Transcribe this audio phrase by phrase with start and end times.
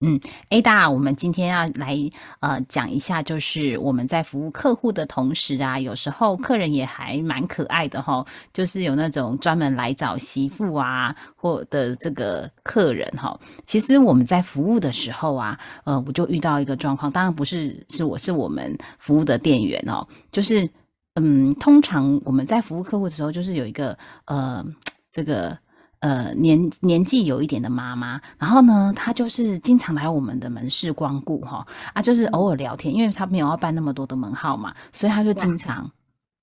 [0.00, 1.96] 嗯，A 大，我们今天要来
[2.40, 8.22] 呃讲一下，就是我们在服务客户的同时啊，有时候客人也还蛮可爱的哈，
[8.52, 13.40] 就是有那种专门来找媳妇啊，或的这个客人哈。
[13.64, 20.68] 其实我们在服务的时候啊，呃，我就遇到一个状况，当然不是是我是我们服务的店员哦，就是
[21.14, 24.62] 嗯，通常我们在服务客户的时候，就是有一个呃
[25.10, 25.58] 这个。
[26.06, 35.90] 呃，年年纪有一点的妈妈，然后呢，她就是经常来我们的门市光顾哈，啊，就是偶尔聊天，因为她没有要办那么多的门号嘛，所以她就经常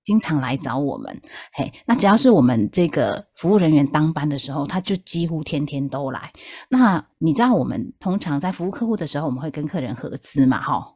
[0.02, 1.18] 经常来找我们。
[1.54, 6.30] 嘿，那只要是我们这个服务人员当班的时候，他就几乎天天都来。
[6.68, 10.93] 那你知道我们通常在服务客户的时候，我们会跟客人合资嘛，哈。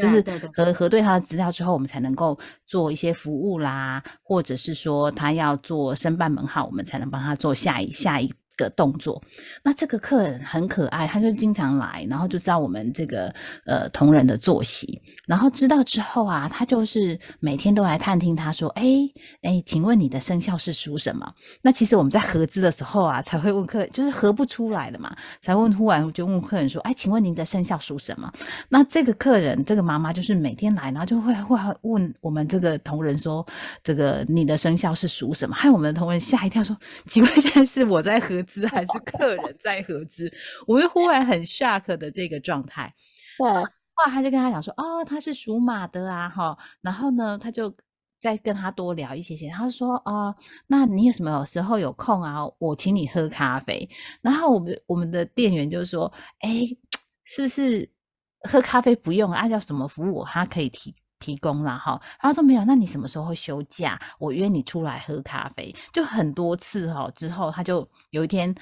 [0.00, 8.32] 就是核核对他的资料之后，我们才能够做一些服务啦，或者是说他要做申办门号，我们才能帮他做下一下一。
[8.60, 9.20] 的动作，
[9.62, 18.84] 那这个客人很可爱，他就经常来，然后就知道我们这个呃同仁的作息，然后知道之后啊，他就是每天都来探听，他说：“哎
[19.42, 28.30] 哎，请问你的生肖是属什么？”那其实我们在合资的时候啊，才会问客，就是合不出来的嘛，才问，忽然就问客人说：“哎，请问您的生肖属什么？”
[28.68, 33.46] 那这个客人，这个妈妈就是每天来，然后就会会问我们这个同仁说
[33.82, 36.76] ：“这个你的生肖是属什么？”害我们的同仁吓一跳，说
[37.08, 40.30] ：“请问现在是我在合。”资还是客人在合资，
[40.66, 42.92] 我们忽然很 shock 的这个状态。
[43.38, 47.72] 哇，后来他就跟他讲说：“哦，他是属马的啊，哈。”然后呢，他就
[48.18, 49.48] 再跟他多聊一些些。
[49.48, 50.34] 他说：“哦，
[50.66, 52.40] 那你有什么时候有空啊？
[52.58, 53.88] 我请你喝咖啡。”
[54.20, 56.66] 然后我们我们的店员就说：“哎，
[57.24, 57.88] 是不是
[58.48, 59.32] 喝咖啡不用？
[59.32, 64.00] 按照什么服务他可以提？”提供了哈，他说没有，那你什么时候会休假？
[64.18, 67.08] 我约你出来喝咖啡，就很多次哈。
[67.14, 68.52] 之后他就有一天，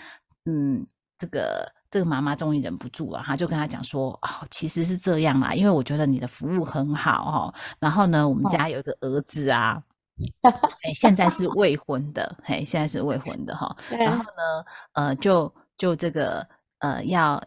[0.44, 0.86] 嗯，
[1.16, 7.54] 这个这个妈妈终于忍不住了，他就跟他讲说，哦，其实是这样啦，因为我觉得你的服务很好哈。
[7.78, 9.82] 然后呢，我们家有一个儿子啊，
[10.82, 13.74] 哎，现在是未婚的，嘿，现在是未婚的哈。
[13.88, 16.46] 然后呢，呃，就就这个
[16.80, 17.42] 呃要。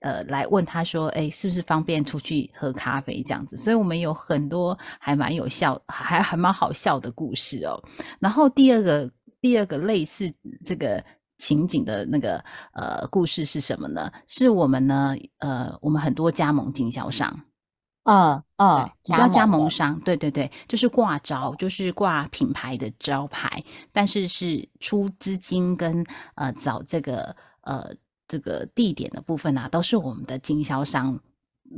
[0.00, 3.56] 呃，来问他说，哎，是不是方便出去喝咖啡这样子？
[3.56, 7.82] 所以我们有很多还蛮有效，还还蛮好笑的故事哦。
[8.20, 9.10] 然后第二个，
[9.40, 10.32] 第二个类似
[10.64, 11.04] 这个
[11.38, 12.42] 情景的那个
[12.74, 14.10] 呃故事是什么呢？
[14.28, 17.40] 是我们呢，呃，我们很多加盟经销商，
[18.04, 27.92] 啊啊，叫加盟商，对对对，就是挂招，就是挂品牌的招牌，但是是出资金跟呃找这个呃。
[28.28, 31.18] 这个地点的部分啊，都是我们的经销商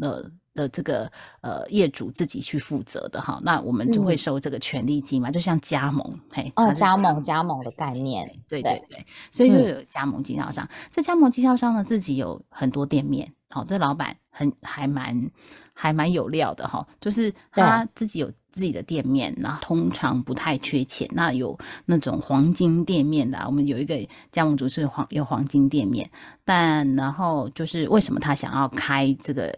[0.00, 3.40] 的的这个呃业主自己去负责的哈。
[3.42, 10.68] 那我们就会收这个权利金嘛，就像加盟，嘿，哦，加盟加盟的概念，对对对，所以就有加盟经销商。
[10.90, 15.30] 这加盟经销商呢，自己有很多店面，好，这老板很还蛮
[15.74, 18.32] 还蛮有料的哈，就是他自己有。
[18.52, 21.08] 自己的店面，那通常不太缺钱。
[21.12, 23.96] 那有那种黄金店面的，我们有一个
[24.32, 26.10] 加盟主是黄有黄金店面，
[26.44, 29.56] 但然后就是为什么他想要开这个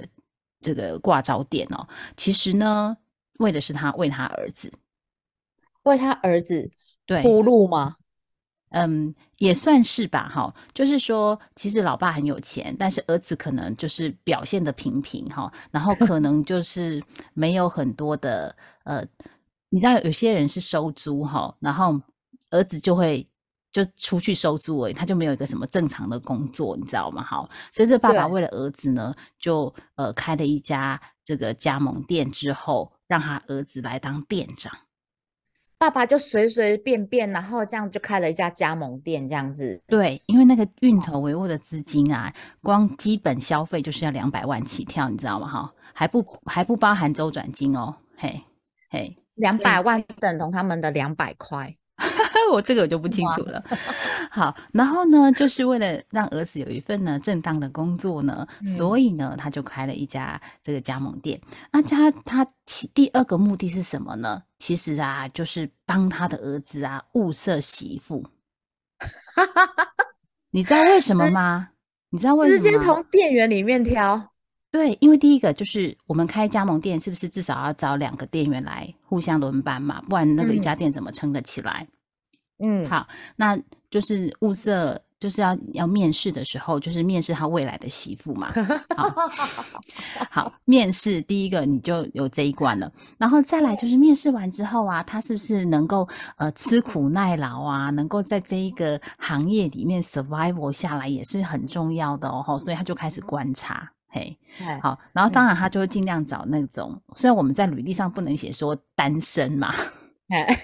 [0.60, 1.88] 这个挂招店哦？
[2.18, 2.94] 其实呢，
[3.38, 4.70] 为的是他为他儿子，
[5.84, 6.70] 为他儿子
[7.06, 7.96] 对铺路吗？
[8.72, 17.02] 嗯，也算是吧，哈，就是说，其实老爸很有钱，但是儿子可能就是表现的平平，哈，然后 可能就是
[17.34, 18.54] 没有很多的，
[18.84, 19.04] 呃，
[19.68, 22.00] 你知道有些人是收租，哈，然后
[22.50, 23.26] 儿子就会
[23.70, 27.22] 就出去收租而已，他就没有一个什么正常的工作，你知道吗？
[27.22, 34.72] 哈，所以这爸爸为了儿子呢，就呃开了一家这个加盟店，之后让他儿子来当店长。
[35.82, 39.82] 爸爸就随随便便，然后这样就开了一家加盟店，这样子。
[39.88, 42.32] 对，因为那个运筹帷幄的资金啊，
[42.62, 45.48] 光基本消费就是要两百万起跳，你知道吗？
[45.48, 47.96] 哈，还不还不包含周转金哦。
[48.16, 48.44] 嘿，
[48.90, 51.74] 嘿，两百万等同他们的两百块。
[52.52, 53.64] 我这个我就不清楚了。
[54.34, 58.48] 好，然后呢，就是为了让儿子有一份呢正当的工作呢，
[58.78, 61.38] 所以呢，他就开了一家这个加盟店。
[61.70, 64.42] 那他他其第二个目的是什么呢？
[64.58, 68.24] 其实啊，就是帮他的儿子啊物色媳妇。
[70.50, 71.68] 你知道为什么吗？
[72.08, 72.62] 你知道为什么？
[72.62, 74.30] 直接从店员里面挑。
[74.70, 80.00] 对，因为第一个就是我们开加盟店，是不是至少要找两个店员来互相轮班嘛？
[80.08, 81.86] 不然那个一家店怎么撑得起来？
[82.64, 83.06] 嗯，好，
[83.36, 83.58] 那
[83.92, 88.50] 就是物色，就是要要面试的时候，就是面试他未来的媳妇嘛。
[88.96, 89.14] 好，
[90.30, 102.58] 好，面试第一个你就有这一关了，然后再来就是面试完之后啊，他是不是能够呃吃苦耐劳啊，能够在这一个行业里面 survival 下来也是很重要的哦。
[102.58, 103.86] 所以他就开始观察。
[104.08, 109.76] 嘿，哎好，然后当然他就会尽量找那种，虽然我们在履历上不能写说单身嘛，哎，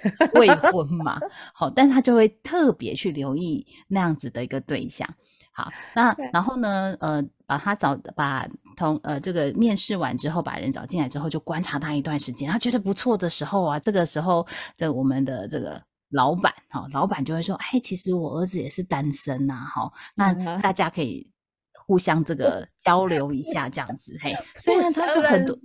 [0.34, 1.18] 未婚嘛，
[1.54, 5.08] 好，但是他就会特别去留意那样子的一个对象。
[5.52, 15.80] 好，那然后呢，呃，把他找把同呃这个面试完之后，把人找进来之后，就观察他一段时间，他觉得不错的时候啊，这个时候这我们的这个。
[16.12, 21.30] 老板，哈、老板就会说：“哎，其实我儿子也是单身呐、哈、那嗯大家可以
[21.88, 25.56] 互相这个 交流一下，这样子，嘿， 所以呢，他就很多，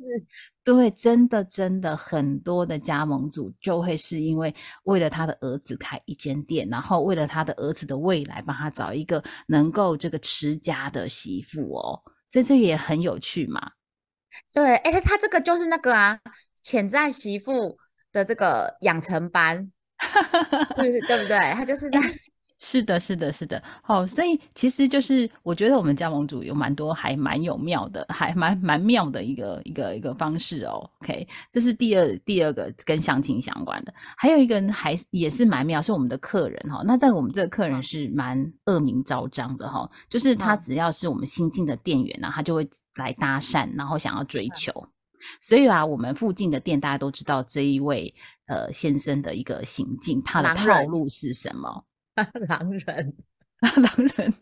[0.64, 13.72] 对，真的真的很多的加盟主就会是因为为了他的儿子开一间店，然后为了他的儿子的未来，帮他找一个能够这个持家的媳妇哦，所以这也很有趣嘛。
[14.54, 16.18] 对，哎，他他这个就是那个啊，
[16.64, 17.78] 潜在媳妇
[18.14, 19.70] 的这个养成班，
[20.78, 21.02] 是不是？
[21.02, 21.38] 对不对？
[21.52, 22.00] 他就是在
[22.66, 30.90] 是的，是的，是的，好、所以其实就是我觉得我们加盟主有蛮多还蛮有妙的，还蛮蛮妙的一个一个一个方式哦。
[31.02, 42.66] OK，这是第二第二个跟相亲相关的，还有一个人还也是蛮妙，是我们的客人哈、那在我们这个客人是蛮恶名昭彰的哈、就是他嗯只要是我们新进的店员啊，他就会
[42.96, 44.72] 来搭讪，然后想要追求。
[45.42, 48.14] 所以啊，我们附近的店大家都知道这一位
[48.48, 51.84] 呃先生的一个行径，他的套路是什么？
[52.48, 53.14] 狼人，
[53.60, 54.34] 狼人。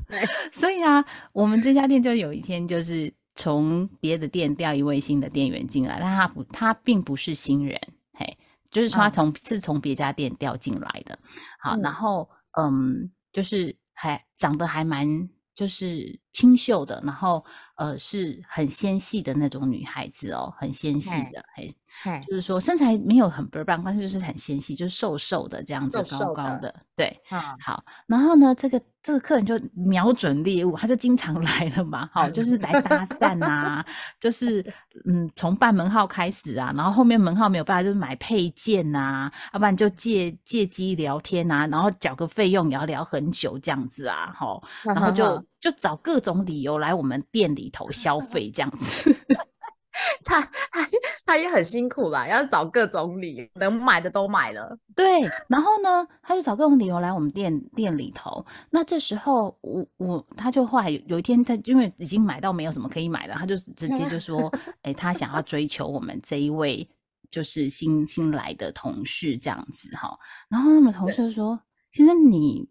[0.52, 7.78] 所以啊，我们这家店就有一天就是从别的店调一位新的店员进来，但他不，他并不是新人，
[8.12, 8.38] 嘿，
[8.70, 11.18] 就是说他嗯从、是从别家店调进来的。
[11.58, 15.06] 好，然嗯后嗯，就是还长得还蛮
[15.54, 17.44] 就是清秀的，然后
[17.76, 21.72] 呃是很纤细的那种女孩子哦，很纤细的，嘿，
[22.04, 22.34] 嘿，就。
[22.34, 27.20] 是说身材没有很倍儿棒，但是就是很纤细，就是瘦瘦的这样子，高高的，对。
[27.30, 33.84] 嗯，好，然后呢，这个这个客人就瞄准猎物，他就经常 来了嘛，好，就是来搭讪啊，
[34.20, 34.64] 就是
[35.06, 49.14] 嗯，从办门号开始啊，然后后面门号没有办法，就是买配件呐、要不然就借借机聊天啊，然后缴个费用也要聊很久这样子啊，好，然后就就找各种理由来我们店里头消费这样子。
[50.24, 50.88] 他他
[51.26, 54.78] 他也很辛苦啦，要找各种理由，能买的都买了。
[54.94, 58.44] 对，然后呢，他就找各种理由来我们店店里头。
[58.70, 64.50] 那这时候，我我他就后来有有一天，他因为已经买到没有什么可以买了，他就直接就说，
[64.82, 66.88] 哎，他想要追求我们这一位
[67.30, 70.16] 就是新新来的同事这样子哈。
[70.48, 71.60] 然后那么同事就说，
[71.90, 72.66] 先生你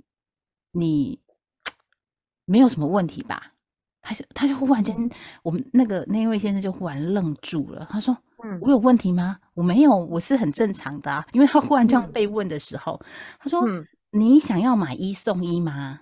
[0.72, 1.22] 你
[2.50, 3.54] 没有什么问题吧？
[4.02, 5.10] 他就他就忽然间，
[5.44, 8.18] 我们那个那一位先生就忽然愣住了，他说。
[8.42, 9.38] 嗯我有问题吗？
[9.54, 11.26] 我没有，我是很正常的啊。
[11.34, 12.98] 因为他忽然这样嗯被问的时候，
[13.38, 16.00] 他说：“嗯，你想要买一送一吗？”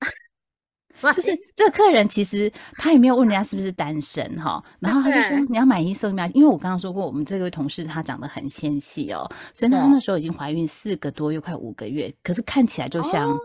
[1.12, 6.26] 就是这个客人其实他也没有问人家是不是单身哈，然后他就说你要买一送一吗？
[6.28, 13.38] 因为我刚刚说过，我们这位同事她长得很纤细哦，所以她对那时候已经怀孕四个多月，快五个月，可是看起来就像、哦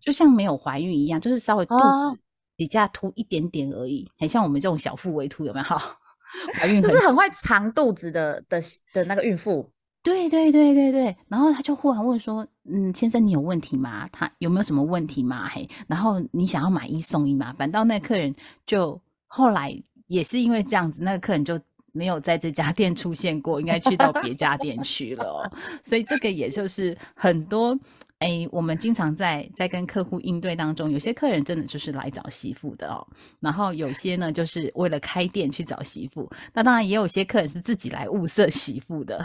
[0.00, 2.20] 就像没有怀孕一样，就是稍微肚哦子
[2.56, 5.64] 比较凸一点点而已，很像我们这种小腹微凸有没有？
[6.60, 8.60] 怀孕就是很会藏肚子的的
[8.92, 9.70] 的那个孕妇。
[10.02, 14.06] 对对对对对，然后他就忽然问说：“嗯，先生，你有问题吗？
[14.12, 15.48] 他有没有什么问题吗？
[15.48, 19.74] 嘿，然后你想要买一送一吗？”反倒那客人就后来
[20.06, 21.60] 也是因为这样子，那个客人就
[21.92, 25.52] 没有在这家店出现过，应该去到别家店去了哦。
[25.84, 27.76] 所以这个也就是很多
[28.18, 33.06] 哎，我们经常在在跟客户应对当中，有些客人真的就是来找媳妇的哦，
[33.40, 39.24] 然后有些呢就是为了开店去找媳妇，那当然也有些客人是自己来物色媳妇的。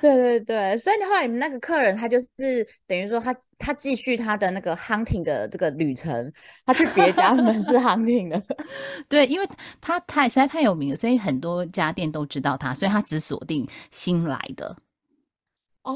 [0.00, 2.28] 对对对，所以后来你们那个客人，他就是
[2.86, 6.32] 等于说他他继续他的那个 hunting 的这个旅程，
[6.66, 8.42] 他去别家门市 hunting 了。
[9.08, 9.48] 对，因为
[9.80, 14.76] 他太实在太有名了，所以很多家店都知道他，所以他只锁定新来的。
[15.84, 15.94] 哦，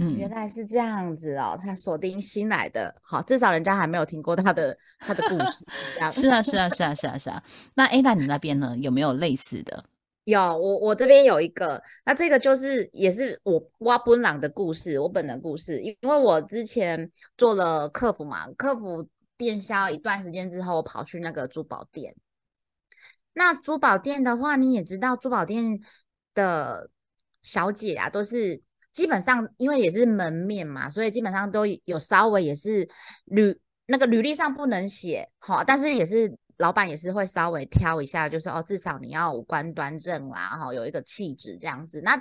[0.00, 5.64] 嗯原来是这样子哦，他锁定新来的，好，至少人家还没有听过他的他的故事，
[6.12, 7.42] 是啊，是啊，是啊，是啊，是啊。
[7.74, 9.84] 那 Ada 你那边呢，有没有类似的？
[10.24, 22.16] 有我我这边有一个，那这个就是也是我挖本朗的故事，我本人故事，因因为我之前做了客服嘛，客服电销一段时间之后，我跑去那个珠宝店，
[23.34, 25.80] 那珠宝店的话，你也知道，珠宝店
[26.34, 26.90] 的
[27.42, 28.60] 小姐啊，都是
[28.96, 32.88] 基本上因为也是门面嘛，所以基本上都有稍微也是
[33.26, 33.54] 履
[33.86, 42.00] 那个履历上不能写好，但是也是老板也是会稍微挑一下，就是哦，至少你要五官端正啦，哈，有一个气质这样子。
[42.00, 42.16] 那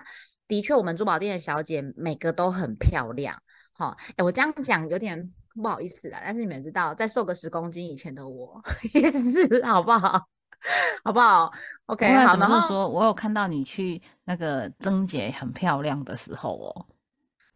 [0.50, 3.41] 的确，我们珠宝店的小姐每个都很漂亮，
[3.72, 8.62] 哈，哎，我这样讲有点不好意思啊，但是你们知道，在瘦个十公斤以前的我
[8.94, 10.27] 也是，好不好？
[11.03, 11.51] 好不好
[11.86, 12.38] ？OK，好。
[12.38, 16.86] 然后说，我有看到你去那个曾姐很漂亮的时候哦，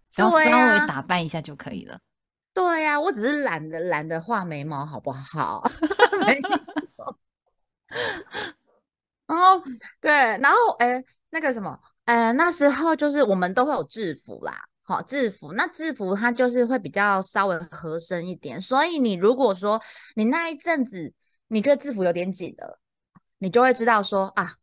[0.09, 1.99] 只要稍微打扮一下就可以了。
[2.53, 5.63] 对呀，我只是懒得懒得画眉毛，好不好？
[9.25, 9.61] 然后
[10.01, 15.53] 对，然后哎，那个什么，呃，那时候就是我们都会有制服啦，好制服。
[15.53, 19.81] 那制服它就是会比较稍微合身一点，所以你如果说
[20.15, 21.13] 你那一阵子
[21.47, 22.79] 你觉得制服有点紧了。
[23.39, 24.53] 你就会知道说啊，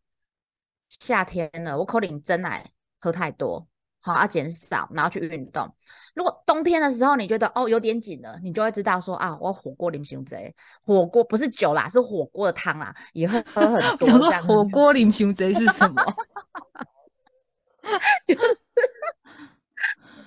[0.88, 3.66] 夏天了，我可能真奶喝太多，
[4.00, 5.74] 好要减少，然后去运动。
[6.14, 14.30] 如果冬天的时候你觉得哦有点紧了，你就会知道说啊，我火锅淋胸贼，火锅不是酒啦，是火锅的汤啦，也会喝很 多。
[14.42, 16.02] 火锅淋胸贼是什么？
[18.26, 18.64] 就是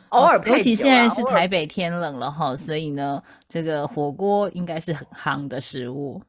[0.09, 6.21] 偶尔尤其现在是台北天冷了哈，所以呢，这个火锅应该是很夯的食物。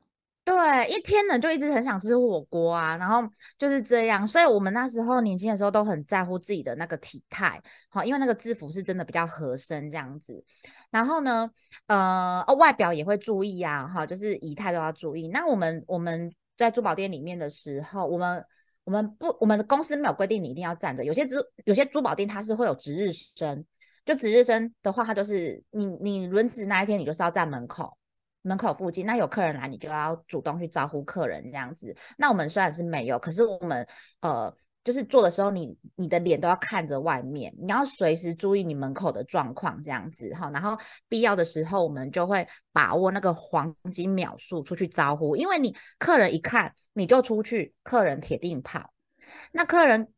[0.51, 3.23] 对，一天呢就一直很想吃火锅啊，然后
[3.57, 10.45] 就是这样，所以我们那时候年轻的时候都很在乎自己的那个体态，好，因为那个制服是真的比较合身这样子。
[10.91, 11.49] 然后呢，
[11.87, 15.29] 呃，哦外表也会注意啊，哈，就是仪态都要注意。
[15.29, 18.45] 那我们我们在珠宝店里面的时候，我们
[18.83, 23.65] 我们不，我们的公司没有规定你一定要站着，有些珠有些珠宝店它是会有值日生，
[24.05, 27.97] 就值日生的话，它就是你你轮值那一天，你就是要站门口。
[28.43, 31.95] 门口附近，那有客人来，你就要主动去招呼客人这样子。
[32.17, 33.87] 那我们虽然是没有，可是我们
[34.21, 40.51] 呃，就是做的时候，你你的脸都要看着外面，你要随时注意你门口的状况这样子哈。
[40.51, 40.79] 然后
[41.09, 48.93] 必要的时候，我们就会把握那个黄金秒数出去招呼，因为你客人一看你就出去，客人铁定跑。
[49.53, 50.09] 那客人，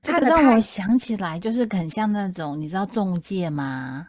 [0.00, 4.08] 这让我想起来，就是很像那种你知道中介吗？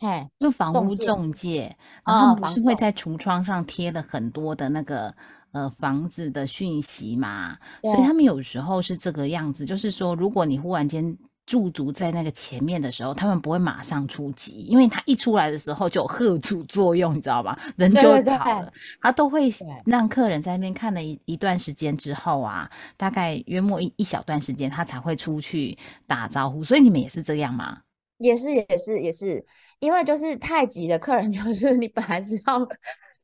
[0.00, 1.76] 嘿，用房屋中介，
[2.06, 5.12] 然后不是会在橱窗上贴了很多的那个
[5.52, 7.56] 呃房子的讯息嘛？
[7.82, 17.58] 所以他们有时候是这个样子，就是说，如果你忽然间驻足在那个前面的时候，他们不会马上出击，因为他一出来的时候就有贺主作用，你知道吧？
[17.76, 18.02] 人就
[18.36, 19.52] 跑了，他都会
[19.84, 25.76] 让客人在那边看了一一段时间之后啊，大概约莫一一小段时间，他才会出去
[26.06, 26.62] 打招呼。
[26.62, 27.78] 所以你们也是这样吗？
[28.18, 29.44] 也是也是也是，
[29.78, 32.68] 因为就是太急的客人， 就是你本来是要，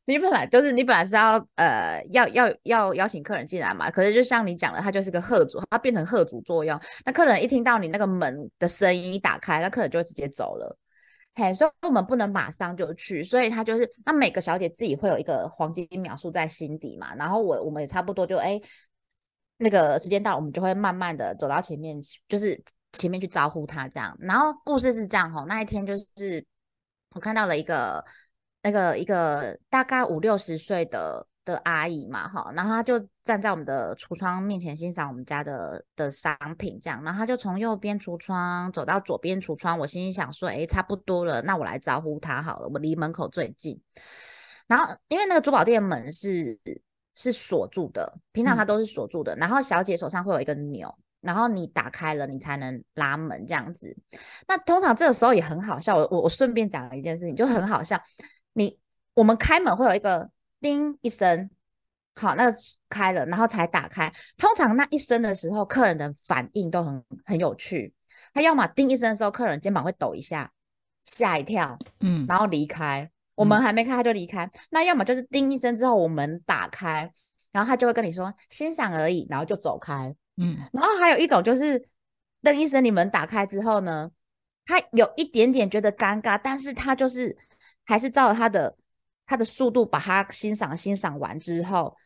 [0.05, 10.79] 你本来就是你本来是要呃要要要邀请客人进来嘛，可是就像你讲的，他就是个贺主，他变成贺主作用，那客人一听到你那个门的声音一打开，那客人就会直接走了，
[11.35, 18.61] 嘿，所以我们不能马上就去，所以他就是那每个小姐自己会有一个黄金秒数在心底嘛，然后我我们也差不多就哎
[19.57, 22.63] 那个时间到，我们就会慢慢的走到前面，就是。
[22.99, 26.45] 前面去招呼他这样，然后故事是这样哈，那一天就是
[27.11, 28.05] 我看到了一个
[28.63, 43.81] 那个一个大概五六十岁的的阿姨嘛哈，然后她就站在我们的橱窗面前欣赏我们家的的商品这样，然后她就从右边橱窗走到左边橱窗，我心里想说，哎，差不多了，那我来招呼她好了，我离门口最近。
[44.67, 46.59] 然后因为那个珠宝店门是
[47.15, 50.97] 是锁住的，平常它都是锁住的，然后小姐手上会有一个钮。
[51.25, 53.97] 然后你打开了，你才能拉门这样子。
[54.47, 55.97] 那通常这个时候也很好笑。
[55.97, 58.01] 我我我顺便讲一件事情，就很好笑。
[58.53, 58.79] 你
[59.15, 61.49] 我们开门会有一个叮一声，
[62.15, 62.53] 好，那
[62.89, 64.13] 开了，然后才打开。
[64.37, 67.95] 通常那一声的时候，客人的反应都很很有趣。
[68.35, 70.53] 他要么叮一声的时候，客人肩膀会抖一下，
[71.05, 73.11] 吓一跳，嗯，然后离开。
[73.35, 74.51] 我们还没开他就离开。
[74.71, 77.11] 那要么就是叮一声之后，我们打开，
[77.51, 80.15] 然后他就会跟你说欣赏而已，然后就走开。
[80.37, 81.89] 嗯，然后还有一种就是，
[82.43, 84.11] 邓医生，你们打开之后呢，
[84.65, 87.37] 他有一点点觉得尴尬，但是他就是
[87.85, 88.77] 还是照他的
[89.27, 91.97] 他的速度把它欣赏欣赏完之后，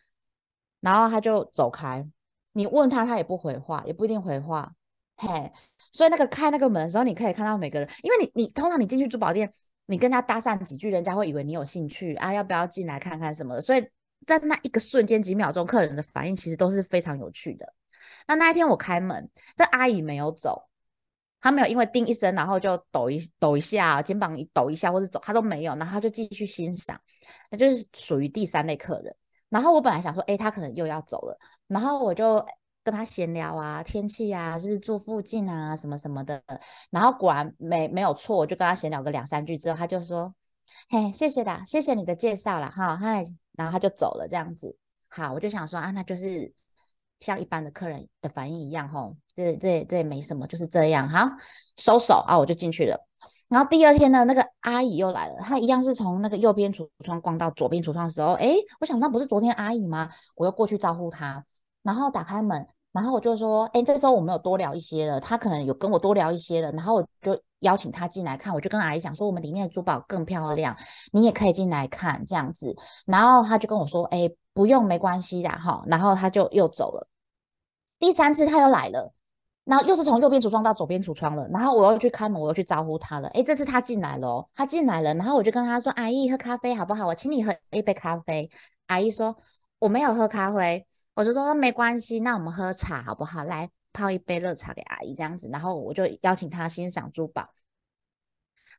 [0.81, 2.07] 然后他就走开。
[2.53, 4.75] 你问他，他也不回话，也不一定回话。
[5.17, 5.53] 嘿，
[5.93, 9.51] 所以那个开那个门的时候，你可以看到每个人，因为你你通常你进去珠宝店，
[9.87, 13.61] 你跟他搭讪几句，人家会以为你有兴趣啊，要不要进来看看什么的。
[13.61, 13.85] 所以
[14.27, 17.73] 在那一个瞬间几秒钟，客人的反应其实都是非常有趣的。
[18.29, 20.69] 那那一天我开门，这阿姨没有走，
[21.41, 27.01] 她没有因为叮一声，然后就抖一抖一下，肩膀一抖一下，或者走，她都没有，然后她就继续欣赏，
[27.51, 29.17] 那就是属于第三类客人。
[29.49, 32.47] 然后我本来想说，哎，她可能又要走了，然后我就
[32.85, 36.43] 跟他闲聊啊，天气啊，是不是住附近啊，什么什么的。
[36.91, 40.35] 然后果然没没有错，我就跟他闲聊个两三句之后，他就说，
[40.89, 44.79] 嘿，谢谢的，谢谢你的介绍了哈，嗨，然后他就走了这样子。
[45.09, 46.51] 好，我就想说啊，那就是
[47.21, 51.09] 像一般的客人的反应一样吼，这这这也没什么，就是这样。
[51.09, 51.29] 好，
[51.77, 53.07] 收手啊，我就进去了。
[53.49, 60.11] 然后第二天呢，那个阿姨又来了，她一样是从那个右边橱窗逛到左边橱窗的时候，哎，我想那不是昨天阿姨吗？
[60.37, 61.43] 我又过去招呼她，
[61.83, 70.77] 然后打开门，然后我就说，哎，这时候我们有多聊一些了，她可能有跟我多聊一些了，然后我就邀请她进来看，我就跟阿姨讲说，我们里面的珠宝更漂亮，
[71.13, 77.07] 你也可以进来看这样子，然后她就跟我说，哎，不用，没关系的哈，然后他就又走了。
[78.01, 79.15] 第三次他又来了。
[79.63, 83.29] 然后又是从右边橱窗到左边橱窗了，然后我又去开门，我又去招呼他了。
[83.29, 87.07] 哎，这次他进来了，他进来了，然后我就跟他说：“阿姨，喝咖啡好不好？
[87.07, 88.51] 我请你喝一杯咖啡。”
[88.89, 89.37] 阿姨说
[89.79, 90.85] ：“我没有喝咖啡。”
[91.15, 93.45] 我就说：“没关系，那我们喝茶好不好？
[93.45, 97.49] 来泡一杯热茶给阿姨这样子。”然后我就邀请他欣赏珠宝。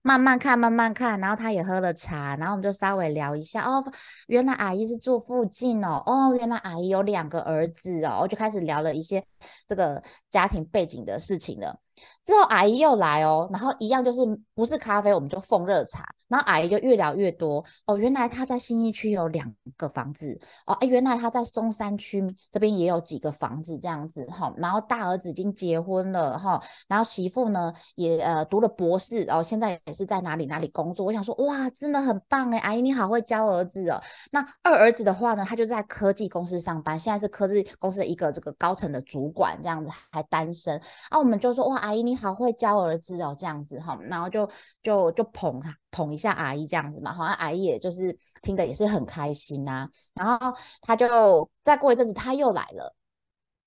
[0.01, 3.83] 慢慢看，慢慢看，然后他也喝了茶，然后我们就稍微聊一下哦。
[4.27, 9.23] 原来阿姨是住附近哦，哦，原来阿姨有两个儿子哦，我就开始聊了一些
[9.67, 11.79] 这个家庭背景的事情了。
[12.23, 14.19] 之后阿姨又来哦，然后一样就是
[14.53, 16.05] 不是咖啡，我们就奉热茶。
[16.27, 24.53] 然后阿姨就越聊越多哦，原来她在新一区有两个房子哦，哎，原来她在松山区这边也有几个房子这样子哈。
[24.57, 31.03] 然后大儿子已经结婚了哈，然后媳妇呢也呃读了博士然哦，现在也是在哪里哪里工作。
[31.03, 33.99] 我想说哇，真的很棒哎，阿姨你好会教儿子哦。
[34.29, 41.17] 那二儿子的话呢，他就在科技公司上班，现在是科技公司的一个这个高层的主管这样子，还单身啊。
[41.17, 41.88] 我们就说哇。
[41.89, 44.47] 阿姨你好会教儿子哦，这样子哈，然后就
[44.83, 49.89] 就就捧他捧一下阿姨这样子嘛，好像阿姨也就是听的也是很开心呐。
[50.13, 52.95] 然后他就再过一阵子他又来了，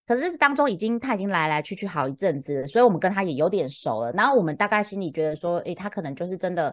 [0.07, 4.13] 可是当中已经他已经来来去去好一阵子，所以我们跟他也有点熟了。
[4.13, 6.73] 然后我们大概心里觉得说，诶，他可能就是真的，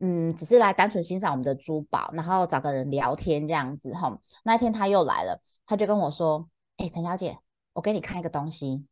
[0.00, 4.18] 嗯，只是来单纯欣赏我们的珠宝，然后找个人聊天这样子哈。
[4.42, 7.38] 那一天他又来了，他就跟我说，哎，陈小姐，
[7.72, 8.84] 我给你看一个东西。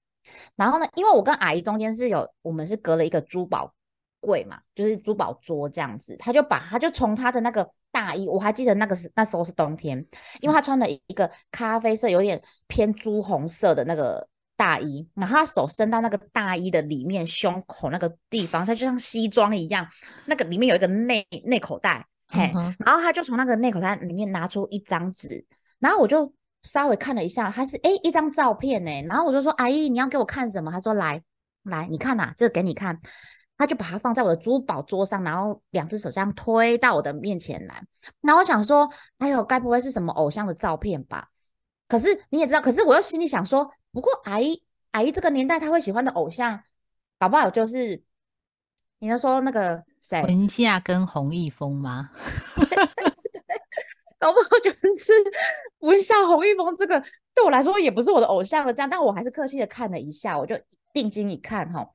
[0.57, 3.73] 然后呢，因为我跟阿姨中间是有，我们是隔了一个珠宝
[4.21, 6.17] 柜嘛，就是珠宝桌这样子。
[6.19, 9.97] 他就把他就从他的那个大衣，我还记得那个是那时候是冬天，
[10.41, 15.09] 因为他穿了一个咖啡色，有点偏朱红色的那个大衣。
[15.15, 19.87] 然后他手伸到那个大衣的里面胸口那个地方，它就像西装一样，
[20.27, 25.47] 那个里面有一个内内口袋，嘿，然后他就从那个内口袋里面拿出一张纸，
[25.79, 26.33] 然后我就。
[26.63, 30.71] 稍微看了一下，他是哎一张照片呢，然后我就说阿姨你要给我看什么？
[30.71, 31.23] 他说来
[31.63, 33.01] 来你看呐，这个给你看，
[33.57, 37.83] 他就把它放在我的珠宝桌上，然后两只手这样推到我的面前来。
[38.21, 41.29] 那我想说，哎呦，该不会是什么偶像的照片吧？
[41.89, 46.63] 可是你也知道，可是我又心里想说，不过阿姨阿姨这个年代他会喜欢的偶像，
[47.19, 48.03] 搞不好就是
[48.99, 52.11] 你能说那个谁文夏跟洪一峰吗？
[54.21, 55.13] 搞不好就是
[55.79, 57.03] 文夏洪一峰这个
[57.35, 60.55] 对我来说也不是我的偶像了，这样，但我还是客气的看了一下，我就
[60.93, 61.91] 定睛一看哈，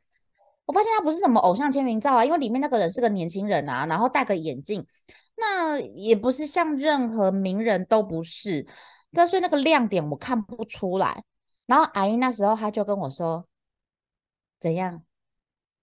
[0.66, 4.88] 我发现他不是什么偶像签名照啊，因为里面那个人是个年轻人啊，然后戴个眼镜，
[5.38, 8.66] 那也不是像任何名人都不是，
[9.14, 11.24] 但是那个亮点我看不出来。
[11.68, 13.46] 然后阿姨那时候他就跟我说，
[14.60, 15.04] 怎样，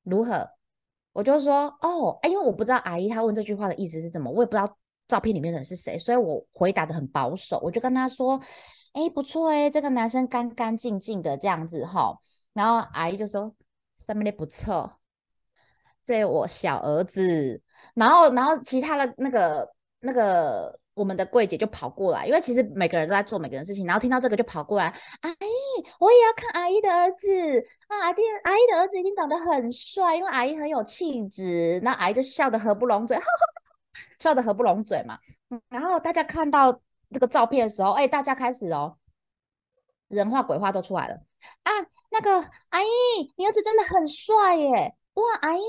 [0.02, 0.50] 如何？
[1.12, 4.76] 我就说哦，哎，因为我不知道阿姨她问这句话的意思是什么，我也不知道。
[5.12, 5.98] 照片里面的人是谁？
[5.98, 8.40] 所以我回答的很保守，我就跟他说
[8.94, 12.16] ：“哎，不错哎，这个男生干干净净的这样子哈。”
[12.54, 13.54] 然后阿姨就说
[13.98, 14.90] ：“上面的不错，
[16.02, 17.60] 这我小儿子。”
[17.94, 19.68] 然后，然后其他的那个
[20.00, 24.86] 那个我们的柜姐就跑过来，因为其实每个人都在做每个人事情，然后听到这个就跑过来
[25.20, 27.28] ：“阿姨，我也要看阿姨的儿子
[27.88, 28.00] 啊！
[28.04, 33.14] 阿弟，阿姨的儿子一定长得很帅，因为阿姨很有气质。”那阿姨就笑得合不拢嘴。
[33.18, 33.61] 哈 哈
[34.22, 35.18] 笑得合不拢嘴嘛，
[35.68, 36.80] 然后大家看到
[37.10, 38.96] 这个照片的时候，哎，大家开始哦，
[40.06, 41.14] 人话鬼话都出来了
[41.64, 41.72] 啊。
[42.12, 42.30] 那个
[42.68, 42.86] 阿姨，
[43.36, 44.94] 你儿子真的很帅耶！
[45.14, 45.62] 哇，阿姨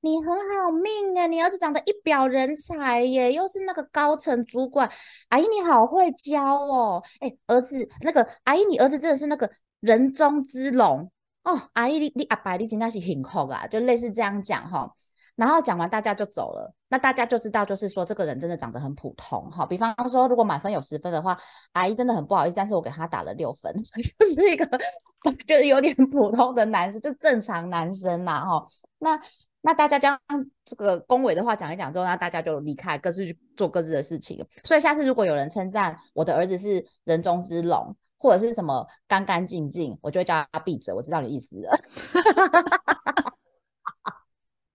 [0.00, 4.90] 你很好命哎，你儿子长得一表人才耶，又是那个高层主管。
[5.28, 11.10] 阿姨你好会教哦，哎，儿子那个阿姨，你儿子真的是那个人中之龙
[11.42, 11.60] 哦。
[11.74, 14.90] 阿姨你你阿伯你真的是很酷啊，就类似这样讲哈。
[15.36, 16.72] 然后讲完，大家就走了。
[16.88, 19.66] 那大家就知道，就是说这个人真的长得很普通哈。
[19.66, 21.36] 比方说，如果满分有十分的话，
[21.72, 23.74] 阿姨真的很不好意思，但是我给他打了六分，
[24.18, 24.64] 就是一个
[25.46, 28.66] 就是有点普通的男生，就正常男生啦哈。
[28.98, 29.20] 那
[29.62, 30.16] 那大家将
[30.64, 34.44] 这个恭维的话讲一讲之后，那大家就离开，各自去做各自的事情。
[34.62, 40.94] 所以下次如果有人称赞我的儿子是人中之龙，或者是什么干干净净，我就会叫他闭嘴。
[40.94, 41.80] 我知道你意思了，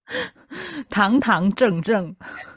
[0.90, 2.16] 堂堂正正，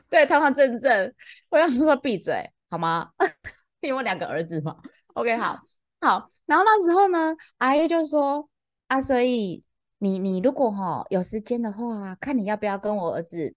[0.08, 1.14] 对，堂堂正正。
[1.50, 3.10] 我要说闭嘴好吗？
[3.80, 4.76] 因为我两个儿子嘛。
[5.14, 5.58] OK，好，
[6.00, 6.28] 好。
[6.46, 8.48] 然后那时候呢，阿姨就说
[8.88, 9.62] 啊，所以。
[10.04, 13.54] 你你如果哈有时间的话，看你要不要跟我儿子，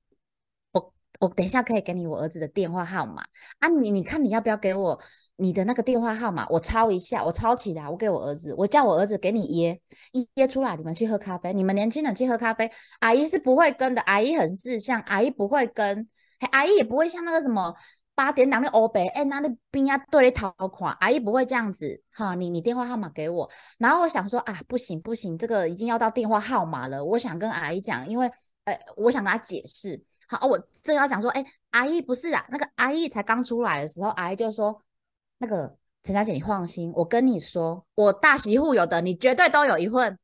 [1.25, 3.23] 我等一下可以给你我儿子的电话号码
[3.59, 3.67] 啊。
[3.67, 4.99] 你你看你要不要给我
[5.37, 6.45] 你的那个电话号码？
[6.49, 9.79] 我抄一下，我抄起来，我给我儿子，我叫我儿子给你约
[10.13, 11.51] 一约出来，你们去喝咖啡。
[11.53, 16.07] 你们年轻人去喝咖啡，阿姨是不会跟的，阿姨很识相，阿姨不会跟，
[16.51, 17.73] 阿姨也不会像那个什么。
[18.17, 28.31] 八点档的欧北，哎，那里边呀对你掏款，阿姨不会这样子，哈，你你电话号码给我，然后我想说啊，不行不行，这个已经要到电话号码了，我想跟阿姨讲，因为，
[28.63, 34.81] 哎，我想跟她解释，好，我正要讲说，哎，阿姨不是啊，那个阿姨才刚出来的时候，阿姨就说，
[35.37, 40.17] 那个陈小姐你放心，我跟你说，我大媳妇有的，你绝对都有一份。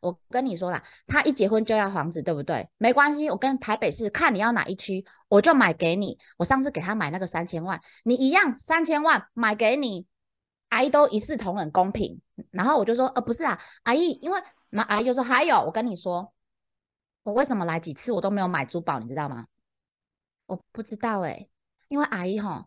[0.00, 2.68] 我跟你说啦，他一结婚就要房子，对不对？
[2.76, 6.16] 没关系，我跟台北市看你要哪一区，我就买给你。
[6.36, 10.06] 我上次给他买那个三千万，你一样三千万买给你，
[10.68, 12.20] 阿姨都一视同仁，公平。
[12.50, 16.32] 然后我就说，呃，不是啊，阿姨，因为那阿姨就说还有，我跟你说，
[17.28, 19.46] 我为什么来几次我都没有买珠宝，你知道吗？
[20.46, 21.46] 我不知道哎，
[21.88, 22.66] 因为阿姨哈，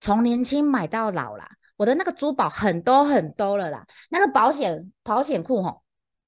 [0.00, 5.78] 从年轻买到老啦，我的那个珠宝很多很多了啦，那个保险保险库哈。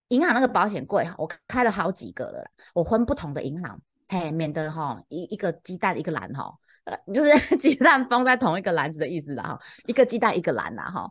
[0.09, 11.11] 银行那个保险柜哈，我开了好几个了啦，我分不同的银行，嘿，免得哈一一个鸡蛋一个篮哈，呃， 就是 鸡蛋放在同一个篮子的意思啦哈，一个鸡蛋一个篮啦哈，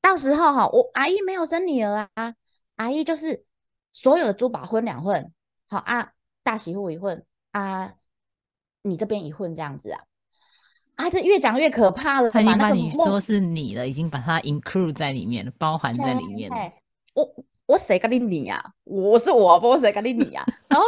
[0.00, 2.34] 到时候哈，我阿姨没有生女儿啊，
[2.76, 3.44] 阿姨就是
[3.90, 5.32] 所有的珠宝分两份，
[5.72, 7.94] 好啊，大媳妇一份啊，
[8.82, 10.00] 你这边一份这样子啊，
[10.96, 16.72] 啊，这越讲越可怕了，他已经把你说是你了，已经把它 include 在里面了，包含在里面了，
[17.14, 17.44] 我。
[17.64, 18.60] 我谁跟你你啊？
[18.84, 20.44] 我是我，不我谁跟你你啊？
[20.68, 20.84] 然后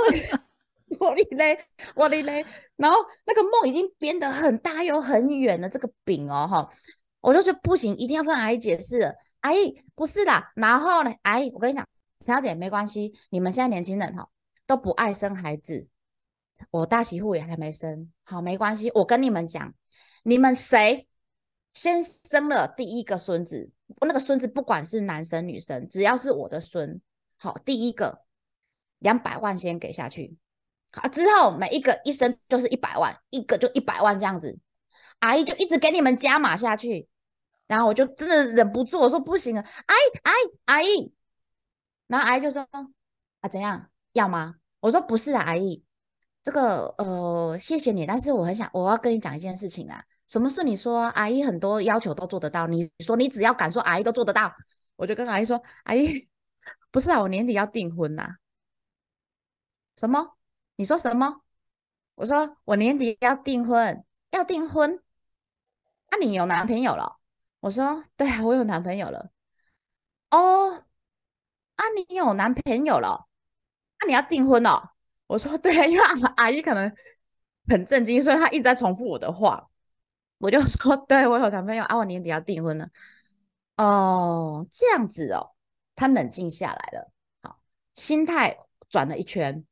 [0.98, 1.58] 我哩嘞，
[1.94, 2.44] 我哩嘞，
[2.76, 5.68] 然后那个梦已经编得很大又很远了。
[5.70, 6.68] 这个饼哦哈，
[7.22, 9.14] 我就说不行，一定要跟阿姨解释。
[9.40, 11.86] 阿姨不是的，然后呢，阿姨我跟你讲，
[12.26, 14.28] 陈小姐没关系，你们现在年轻人哈
[14.66, 15.86] 都不爱生孩子，
[16.70, 18.90] 我大媳妇也还没生，好没关系。
[18.94, 19.74] 我跟你们讲，
[20.22, 21.06] 你们谁
[21.72, 23.70] 先生了第一个孙子？
[24.00, 27.00] 我那个孙子不管是男生女生，只要是我的孙，
[27.38, 28.24] 好，第一个
[28.98, 30.36] 两百万先给下去，
[30.92, 34.58] 好，之后每一个一生就是一百万，一个就一百万这样子，
[35.18, 37.06] 阿姨就一直给你们加码下去，
[37.66, 41.14] 然后我就真的忍不住，我说不行啊，阿姨阿姨阿姨，
[42.06, 42.66] 然后阿姨就说
[43.40, 44.56] 啊怎样要吗？
[44.80, 45.84] 我说不是啊，阿姨，
[46.42, 50.02] 这个呃谢谢你，但是我很想我要跟你讲一件事情啊。
[50.26, 50.64] 什么事？
[50.64, 54.50] 你说阿姨很多要求都做得到，你说你只要敢说阿姨都做得到，
[54.96, 56.28] 我就跟阿姨说，阿姨
[56.90, 58.36] 不是啊，我年底要订婚呐。
[59.96, 60.36] 什么？
[60.76, 61.42] 你说什么？
[62.14, 65.02] 我说我年底要订婚，要订婚。
[66.10, 67.18] 那你有男朋友了？
[67.60, 69.30] 我说对啊，我有男朋友了。
[70.30, 70.84] 哦，
[71.76, 73.26] 啊，你有男朋友了？
[74.06, 74.80] 你要订婚哦？
[75.26, 76.04] 我说对啊，因为
[76.36, 76.92] 阿姨可能
[77.68, 79.68] 很震惊，所以她一直在重复我的话。
[80.38, 82.88] 我就说， 对我有男朋友啊，我年底要订婚了。
[83.76, 85.52] 哦，这样子哦，
[85.94, 87.10] 她冷静下来了，
[87.42, 87.58] 好，
[87.94, 89.64] 心态转了一圈，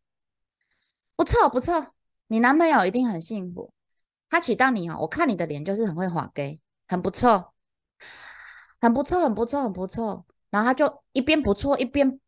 [1.15, 1.89] 不错不错，
[2.29, 3.73] 你男朋友一定很幸福，
[4.31, 7.53] 他娶到你哦，我看你的脸就是很会滑稽很不错，
[8.81, 10.25] 很不错，很不错，很不错。
[10.49, 12.19] 然后他就一边不错，一边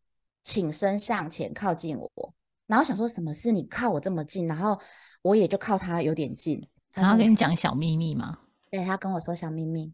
[0.44, 2.34] 请身向前靠近我，
[2.66, 3.50] 然后想说什么事？
[3.50, 4.80] 你靠我这么近，然后
[5.22, 6.68] 我也就靠他有点近。
[6.92, 8.38] 然后跟你讲小秘密吗？
[8.70, 9.92] 对他跟我说小秘密，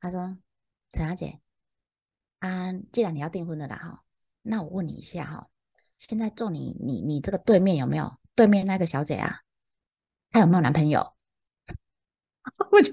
[0.00, 0.38] 他说
[0.92, 1.40] ：“陈小姐，
[2.38, 4.04] 啊，既然你要订婚的啦哈，
[4.42, 5.48] 那我问你一下哈，
[5.98, 9.40] 现在坐你你你这个对面有没有对面那个小姐啊？
[10.30, 11.12] 她有没有男朋友？”
[12.70, 12.92] 我就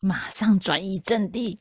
[0.00, 1.60] 马上转移阵地。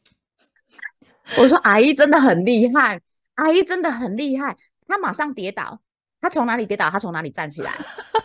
[1.37, 3.01] 我说：“阿姨真的很厉害，
[3.37, 5.81] 阿姨真的很厉害。”她马上跌倒，
[6.21, 7.71] 她从哪里跌倒，她从哪里站起来。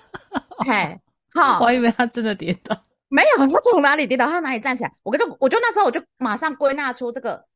[0.67, 1.01] 嘿。
[1.35, 4.93] 好，我以为她真的跌倒， 没有，她从哪里跌倒，她哪里站起来？
[5.03, 7.47] 我跟就我就那时候我就马上归纳出这个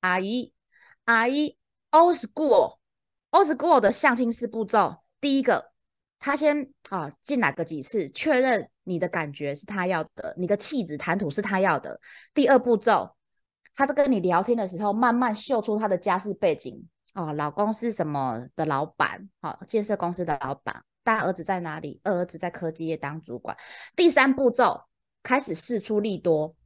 [0.00, 0.52] 阿姨
[1.04, 1.56] 阿姨
[1.92, 2.78] old school
[3.30, 4.96] old school 的相亲四步骤。
[5.20, 5.70] 第一个，
[6.18, 12.00] 他先啊进来个几次，确认你的感觉是他要的，你的气质谈吐是他要的。
[12.34, 13.14] 第二步骤，
[13.76, 16.88] 他在跟你聊天的时候，慢慢秀出他的家世背景。
[17.20, 19.28] 哦，老公是什么的老板？
[19.42, 20.82] 好，建设公司的老板。
[21.02, 22.00] 大儿子在哪里？
[22.02, 23.54] 二儿子在科技业当主管。
[23.94, 24.84] 第三步骤
[25.22, 26.56] 开始试出利多，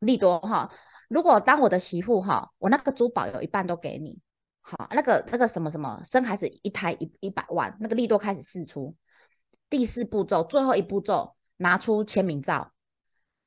[0.00, 0.70] 利多哈。
[1.08, 4.20] 如果当我的媳妇哈，我那个珠宝有一半都给你，
[4.60, 8.94] 好，那个那个什么什么生孩子一胎一一百万，那个利多开始试出。
[9.70, 12.74] 第四步骤，最后一步骤，拿出签名照，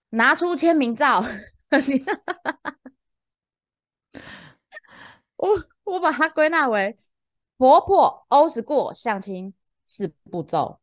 [0.09, 1.23] 拿出签名照。
[5.37, 5.49] 我
[5.85, 6.97] 我把它归纳为
[7.57, 9.53] 婆婆欧是过相亲
[9.85, 10.79] 四步骤。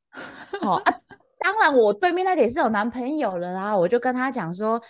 [0.61, 1.01] 好啊，
[1.39, 4.83] 当然我对面那个也是有男朋友了啦，我就跟他讲说，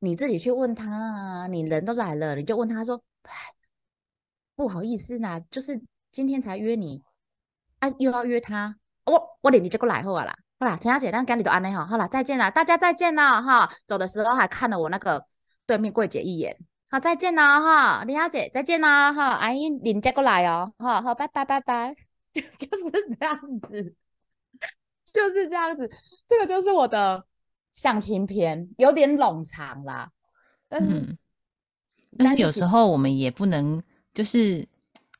[0.00, 3.02] 你自己去问他啊，你人都来了，你就问他说，
[4.54, 5.80] 不好意思呐，就是
[6.12, 7.02] 今天才约你
[7.78, 8.76] 啊，又要约他。
[9.04, 13.70] 我我连你这个来后啊啦，好啦，陈小姐，那跟你都安内好，好了，再见了，大家再见了哈。
[13.86, 15.26] 走的时候还看了我那个
[15.66, 16.58] 对面柜姐一眼，
[16.90, 21.94] 好，再见了哈，李小姐，再见了哈，阿姨领这个来哦，好好，拜拜拜拜，
[22.34, 23.94] 就是这样子，
[25.04, 25.88] 就是这样子，
[26.26, 27.24] 这个就是我的
[27.70, 30.10] 相亲篇，有点冗长啦，
[30.68, 31.16] 但是
[32.18, 33.80] 但是有时候我们也不能，
[34.12, 34.68] 就是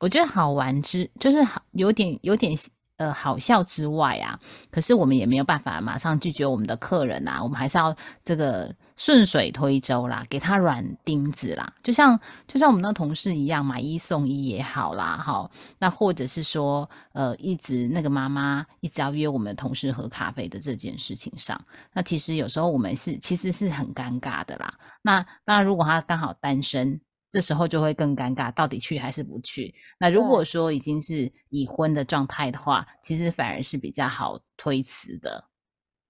[0.01, 2.53] 我觉得好玩之，就是好有点有点。
[3.01, 4.39] 呃，好笑之外啊，
[4.71, 21.59] 可是我们也没有办法马上拒绝我们的客人啊，我们还是要这个顺水推舟啦，给他软钉子啦，就像就像我们那同事一样，买一送一也好啦，哈，那或者是说，呃，一直那个妈妈一直要约我们同事喝咖啡的这件事情上，
[21.95, 24.75] 那其实有时候我们是其实是很尴尬的啦。
[25.01, 27.01] 那当然，如果他刚好单身。
[27.31, 29.73] 这时候就会更尴尬，到底去还是不去？
[29.99, 35.45] 那如果说已经是已婚的状态的话，其实反而是比较好推辞的。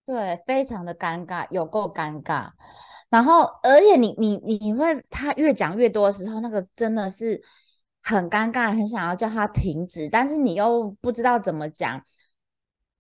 [0.06, 2.48] 对，非常的尴尬，有够尴尬。
[3.10, 7.40] 然后，而且你你你会他越讲越多的时候，那个真的是
[8.02, 12.02] 很尴尬，很想要叫他停止，但是你又不知道怎么讲。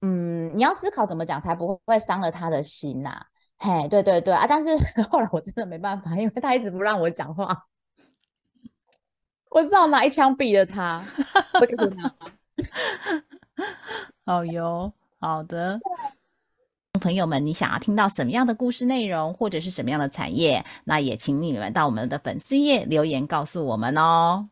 [0.02, 3.26] 嗯，你要思考怎么讲才不会伤了他的心呐。
[3.58, 4.46] 嘿，对对对啊！
[4.46, 4.70] 但是
[5.10, 7.66] 后来我真的没办法，因为他一直不让我讲话。
[9.50, 11.04] 我知道拿一枪毙了他，
[11.52, 12.14] 不给拿。
[14.24, 15.78] 好哟，好的。
[17.00, 24.48] 朋友们，你想要听到什么样的故事内容，或者是什么样的产业，那也请你们到我们的粉丝页留言告诉我们哦。